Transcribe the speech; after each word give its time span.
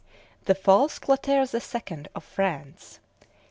THE 0.45 0.55
FALSE 0.55 0.97
CLOTAIRE 0.97 1.45
THE 1.45 1.61
SECOND 1.61 2.07
OF 2.15 2.23
FRANCE. 2.23 2.99